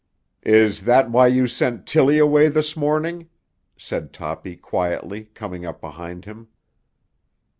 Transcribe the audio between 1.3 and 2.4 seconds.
sent Tilly